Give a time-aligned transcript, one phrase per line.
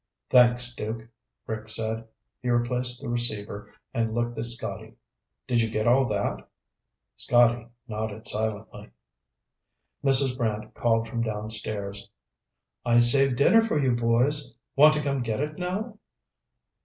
[0.31, 1.07] "Thanks, Duke,"
[1.45, 2.07] Rick said.
[2.41, 4.95] He replaced the receiver and looked at Scotty.
[5.45, 6.49] "Did you get all that?"
[7.17, 8.89] Scotty nodded silently.
[10.03, 10.35] Mrs.
[10.35, 12.09] Brant called from downstairs.
[12.83, 14.55] "I saved dinner for you, boys.
[14.75, 15.99] Want to come get it now?"